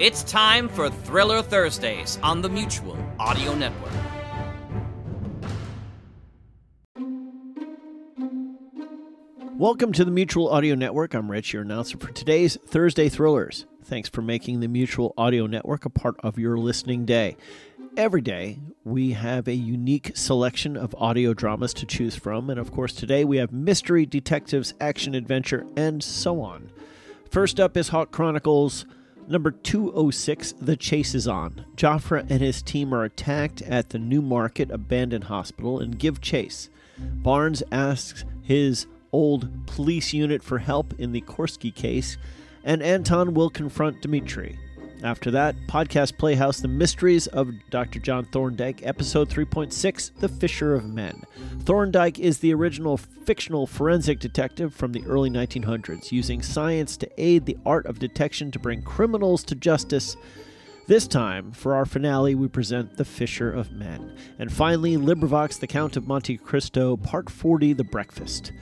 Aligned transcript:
It's 0.00 0.24
time 0.24 0.68
for 0.68 0.90
Thriller 0.90 1.40
Thursdays 1.40 2.18
on 2.20 2.42
the 2.42 2.48
Mutual 2.48 2.98
Audio 3.20 3.54
Network. 3.54 3.92
Welcome 9.56 9.92
to 9.92 10.04
the 10.04 10.10
Mutual 10.10 10.48
Audio 10.48 10.74
Network. 10.74 11.14
I'm 11.14 11.30
Rich, 11.30 11.52
your 11.52 11.62
announcer 11.62 11.96
for 11.96 12.10
today's 12.10 12.56
Thursday 12.66 13.08
Thrillers. 13.08 13.66
Thanks 13.84 14.08
for 14.08 14.20
making 14.20 14.58
the 14.58 14.66
Mutual 14.66 15.14
Audio 15.16 15.46
Network 15.46 15.84
a 15.84 15.90
part 15.90 16.16
of 16.24 16.40
your 16.40 16.58
listening 16.58 17.04
day. 17.04 17.36
Every 17.96 18.20
day, 18.20 18.58
we 18.82 19.12
have 19.12 19.46
a 19.46 19.54
unique 19.54 20.16
selection 20.16 20.76
of 20.76 20.96
audio 20.98 21.34
dramas 21.34 21.72
to 21.74 21.86
choose 21.86 22.16
from, 22.16 22.50
and 22.50 22.58
of 22.58 22.72
course, 22.72 22.94
today 22.94 23.24
we 23.24 23.36
have 23.36 23.52
mystery, 23.52 24.06
detectives, 24.06 24.74
action, 24.80 25.14
adventure, 25.14 25.64
and 25.76 26.02
so 26.02 26.40
on. 26.40 26.72
First 27.30 27.60
up 27.60 27.76
is 27.76 27.90
Hawk 27.90 28.10
Chronicles 28.10 28.86
Number 29.26 29.50
206, 29.50 30.52
The 30.60 30.76
Chase 30.76 31.14
is 31.14 31.26
On. 31.26 31.64
Joffre 31.76 32.26
and 32.28 32.42
his 32.42 32.60
team 32.60 32.92
are 32.92 33.04
attacked 33.04 33.62
at 33.62 33.88
the 33.90 33.98
Newmarket 33.98 34.70
abandoned 34.70 35.24
hospital 35.24 35.80
and 35.80 35.98
give 35.98 36.20
chase. 36.20 36.68
Barnes 36.98 37.62
asks 37.72 38.24
his 38.42 38.86
old 39.12 39.66
police 39.66 40.12
unit 40.12 40.42
for 40.42 40.58
help 40.58 40.92
in 40.98 41.12
the 41.12 41.22
Korsky 41.22 41.74
case, 41.74 42.18
and 42.62 42.82
Anton 42.82 43.32
will 43.32 43.48
confront 43.48 44.02
Dmitri. 44.02 44.58
After 45.02 45.30
that, 45.32 45.54
Podcast 45.66 46.16
Playhouse 46.16 46.60
The 46.60 46.68
Mysteries 46.68 47.26
of 47.26 47.52
Dr. 47.68 47.98
John 47.98 48.24
Thorndyke, 48.24 48.86
Episode 48.86 49.28
3.6 49.28 50.10
The 50.18 50.28
Fisher 50.28 50.74
of 50.74 50.86
Men. 50.86 51.24
Thorndyke 51.60 52.18
is 52.18 52.38
the 52.38 52.54
original 52.54 52.96
fictional 52.96 53.66
forensic 53.66 54.18
detective 54.18 54.74
from 54.74 54.92
the 54.92 55.04
early 55.04 55.28
1900s, 55.28 56.10
using 56.10 56.40
science 56.40 56.96
to 56.96 57.10
aid 57.18 57.44
the 57.44 57.58
art 57.66 57.84
of 57.84 57.98
detection 57.98 58.50
to 58.52 58.58
bring 58.58 58.80
criminals 58.80 59.44
to 59.44 59.54
justice. 59.54 60.16
This 60.86 61.06
time, 61.06 61.52
for 61.52 61.74
our 61.74 61.86
finale, 61.86 62.34
we 62.34 62.48
present 62.48 62.96
The 62.96 63.04
Fisher 63.04 63.50
of 63.50 63.72
Men. 63.72 64.16
And 64.38 64.52
finally, 64.52 64.96
LibriVox 64.96 65.58
The 65.58 65.66
Count 65.66 65.96
of 65.96 66.06
Monte 66.06 66.38
Cristo, 66.38 66.96
Part 66.96 67.28
40 67.28 67.74
The 67.74 67.84
Breakfast. 67.84 68.52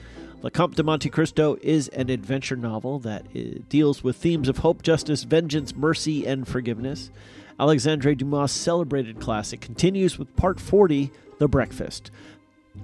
Le 0.43 0.51
Comte 0.51 0.75
de 0.75 0.83
Monte 0.83 1.09
Cristo 1.09 1.57
is 1.61 1.87
an 1.87 2.09
adventure 2.09 2.57
novel 2.57 2.99
that 2.99 3.69
deals 3.69 4.03
with 4.03 4.17
themes 4.17 4.49
of 4.49 4.57
hope, 4.57 4.81
justice, 4.81 5.23
vengeance, 5.23 5.73
mercy, 5.73 6.27
and 6.27 6.45
forgiveness. 6.45 7.11
Alexandre 7.57 8.13
Dumas' 8.13 8.51
celebrated 8.51 9.21
classic 9.21 9.61
continues 9.61 10.19
with 10.19 10.35
part 10.35 10.59
40, 10.59 11.11
The 11.39 11.47
Breakfast. 11.47 12.11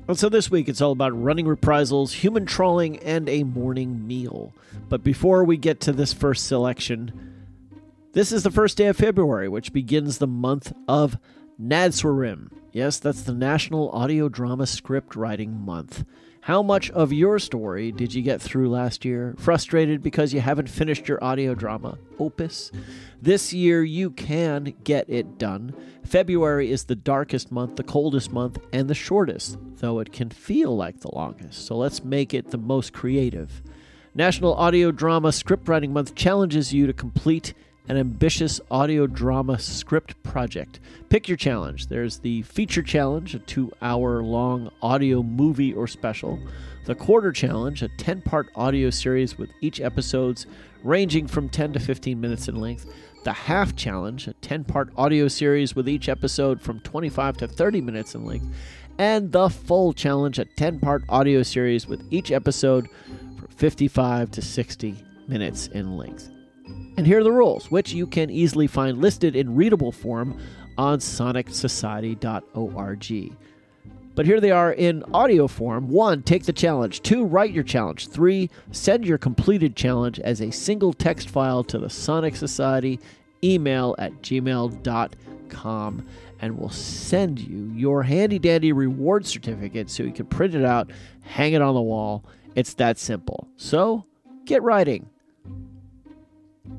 And 0.08 0.18
so 0.18 0.30
this 0.30 0.50
week 0.50 0.70
it's 0.70 0.80
all 0.80 0.94
about 0.94 1.22
running 1.22 1.48
reprisals, 1.48 2.14
human 2.14 2.46
trawling, 2.46 2.98
and 3.00 3.28
a 3.28 3.44
morning 3.44 4.08
meal. 4.08 4.54
But 4.88 5.04
before 5.04 5.44
we 5.44 5.58
get 5.58 5.82
to 5.82 5.92
this 5.92 6.14
first 6.14 6.48
selection, 6.48 7.12
this 8.14 8.32
is 8.32 8.44
the 8.44 8.52
first 8.52 8.78
day 8.78 8.86
of 8.86 8.96
February, 8.96 9.50
which 9.50 9.74
begins 9.74 10.20
the 10.20 10.28
month 10.28 10.72
of 10.88 11.18
NADSWRM. 11.62 12.54
Yes, 12.72 13.00
that's 13.00 13.24
the 13.24 13.34
National 13.34 13.92
Audio 13.92 14.30
Drama 14.30 14.66
Script 14.66 15.18
Writing 15.18 15.60
Month. 15.60 16.06
How 16.42 16.64
much 16.64 16.90
of 16.92 17.12
your 17.12 17.38
story 17.38 17.92
did 17.92 18.14
you 18.14 18.22
get 18.22 18.42
through 18.42 18.70
last 18.70 19.04
year? 19.04 19.36
Frustrated 19.38 20.02
because 20.02 20.34
you 20.34 20.40
haven't 20.40 20.70
finished 20.70 21.08
your 21.08 21.22
audio 21.22 21.54
drama 21.54 21.98
opus? 22.18 22.72
This 23.22 23.52
year 23.52 23.84
you 23.84 24.10
can 24.12 24.74
get 24.86 25.10
it 25.10 25.38
done. 25.38 25.76
February 26.06 26.72
is 26.72 26.86
the 26.86 26.96
darkest 26.96 27.52
month, 27.52 27.76
the 27.76 27.84
coldest 27.84 28.32
month, 28.32 28.58
and 28.72 28.90
the 28.90 28.96
shortest, 28.96 29.58
though 29.78 30.00
it 30.00 30.14
can 30.14 30.30
feel 30.30 30.76
like 30.76 31.02
the 31.02 31.14
longest. 31.14 31.66
So 31.66 31.76
let's 31.76 32.06
make 32.06 32.34
it 32.34 32.52
the 32.52 32.58
most 32.58 32.94
creative. 32.94 33.62
National 34.16 34.54
Audio 34.56 34.92
Drama 34.92 35.30
Scriptwriting 35.30 35.92
Month 35.92 36.16
challenges 36.16 36.74
you 36.74 36.88
to 36.88 36.94
complete 36.94 37.54
an 37.90 37.98
ambitious 37.98 38.62
audio 38.70 39.08
drama 39.08 39.58
script 39.58 40.22
project. 40.22 40.80
Pick 41.10 41.28
your 41.28 41.38
challenge. 41.38 41.88
There's 41.88 42.20
the 42.20 42.44
feature 42.44 42.84
challenge, 42.84 43.34
a 43.34 43.40
two 43.40 43.72
hour 43.82 44.22
long 44.22 44.70
audio 44.82 45.24
movie 45.24 45.74
or 45.74 45.88
special, 45.88 46.40
the 46.86 46.94
quarter 46.94 47.32
challenge, 47.32 47.82
a 47.82 47.90
10 47.98 48.22
part 48.22 48.50
audio 48.56 48.92
series 48.92 49.40
with 49.40 49.50
each 49.60 49.82
episodes 49.82 50.46
ranging 50.84 51.28
from 51.28 51.50
10 51.50 51.74
to 51.74 51.80
15 51.80 52.22
minutes 52.22 52.48
in 52.48 52.62
length, 52.62 52.94
the 53.24 53.34
half 53.34 53.76
challenge, 53.76 54.28
a 54.28 54.34
10 54.34 54.64
part 54.66 54.90
audio 54.96 55.28
series 55.28 55.76
with 55.76 55.90
each 55.90 56.08
episode 56.08 56.62
from 56.62 56.80
25 56.82 57.38
to 57.38 57.48
30 57.48 57.82
minutes 57.82 58.14
in 58.14 58.24
length, 58.24 58.48
and 59.00 59.32
the 59.32 59.50
full 59.50 59.94
challenge, 59.94 60.38
a 60.38 60.46
10 60.46 60.80
part 60.80 61.04
audio 61.10 61.42
series 61.42 61.88
with 61.88 62.06
each 62.12 62.32
episode 62.32 62.88
from 63.36 63.48
55 63.48 64.30
to 64.30 64.42
60 64.44 64.96
minutes 65.28 65.68
in 65.68 65.98
length. 65.98 66.30
And 66.98 67.08
here 67.08 67.20
are 67.20 67.24
the 67.24 67.32
rules, 67.32 67.72
which 67.72 67.94
you 67.94 68.06
can 68.06 68.30
easily 68.30 68.68
find 68.68 69.00
listed 69.00 69.36
in 69.36 69.56
readable 69.56 69.92
form 69.92 70.40
on 70.78 71.00
sonicsociety.org. 71.00 73.38
But 74.16 74.26
here 74.26 74.42
they 74.42 74.52
are 74.52 74.74
in 74.74 75.04
audio 75.14 75.48
form. 75.48 75.88
One, 75.88 76.24
take 76.24 76.44
the 76.44 76.52
challenge. 76.52 77.02
Two, 77.02 77.24
write 77.24 77.54
your 77.54 77.64
challenge. 77.64 78.10
Three, 78.10 78.50
send 78.72 79.06
your 79.06 79.18
completed 79.18 79.78
challenge 79.78 80.20
as 80.20 80.42
a 80.42 80.52
single 80.52 80.92
text 80.92 81.30
file 81.30 81.64
to 81.64 81.78
the 81.78 81.90
Sonic 81.90 82.36
Society 82.36 83.00
email 83.44 83.96
at 83.98 84.12
gmail.com 84.22 86.06
and 86.42 86.58
we'll 86.58 86.70
send 86.70 87.40
you 87.40 87.72
your 87.76 88.04
handy 88.04 88.40
dandy 88.40 88.72
reward 88.72 89.26
certificate 89.26 89.90
so 89.90 90.04
you 90.04 90.12
can 90.12 90.26
print 90.26 90.56
it 90.56 90.66
out, 90.66 90.92
hang 91.22 91.54
it 91.54 91.62
on 91.62 91.76
the 91.76 91.82
wall. 91.82 92.24
It's 92.56 92.74
that 92.76 92.98
simple. 92.98 93.48
So 93.58 94.06
get 94.46 94.64
writing. 94.64 95.10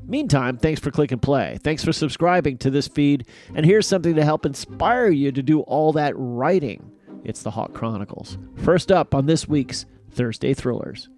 Meantime, 0.07 0.57
thanks 0.57 0.79
for 0.79 0.91
clicking 0.91 1.19
play. 1.19 1.57
Thanks 1.63 1.83
for 1.83 1.93
subscribing 1.93 2.57
to 2.59 2.69
this 2.69 2.87
feed. 2.87 3.27
And 3.55 3.65
here's 3.65 3.87
something 3.87 4.15
to 4.15 4.23
help 4.23 4.45
inspire 4.45 5.09
you 5.09 5.31
to 5.31 5.41
do 5.41 5.61
all 5.61 5.93
that 5.93 6.13
writing 6.15 6.91
it's 7.23 7.43
the 7.43 7.51
Hawk 7.51 7.73
Chronicles. 7.73 8.37
First 8.57 8.91
up 8.91 9.13
on 9.13 9.27
this 9.27 9.47
week's 9.47 9.85
Thursday 10.09 10.53
Thrillers. 10.53 11.09